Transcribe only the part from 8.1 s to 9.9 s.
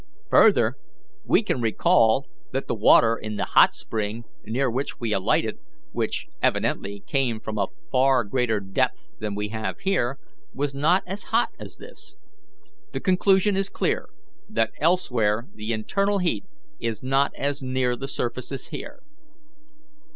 greater depth than we have